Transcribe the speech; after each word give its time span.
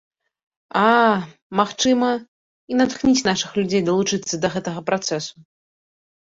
А, 0.83 0.85
магчыма, 1.59 2.09
і 2.21 2.73
натхніць 2.81 3.25
нашых 3.29 3.51
людзей 3.61 3.81
далучацца 3.93 4.35
да 4.43 4.55
гэтага 4.59 4.79
працэсу. 4.91 5.35